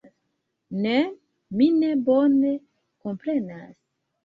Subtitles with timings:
[0.85, 0.93] Ne,
[1.59, 2.55] mi ne bone
[3.05, 3.79] komprenas.